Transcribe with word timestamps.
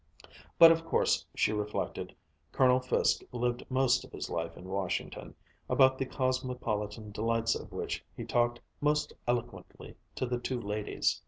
But 0.57 0.71
of 0.71 0.83
course, 0.83 1.27
she 1.35 1.53
reflected, 1.53 2.15
Colonel 2.51 2.79
Fiske 2.79 3.23
lived 3.31 3.67
most 3.69 4.03
of 4.03 4.11
his 4.11 4.31
life 4.31 4.57
in 4.57 4.67
Washington, 4.67 5.35
about 5.69 5.99
the 5.99 6.07
cosmopolitan 6.07 7.11
delights 7.11 7.53
of 7.53 7.71
which 7.71 8.03
he 8.17 8.25
talked 8.25 8.59
most 8.79 9.13
eloquently 9.27 9.93
to 10.15 10.25
the 10.25 10.39
two 10.39 10.59
ladies. 10.59 11.19